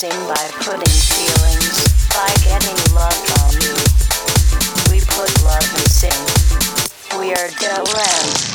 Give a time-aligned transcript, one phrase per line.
[0.00, 3.74] dancing by putting feelings, by getting love on you.
[4.90, 7.18] We put love and sing.
[7.18, 8.49] We are Del Rand.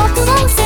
[0.00, 0.59] so close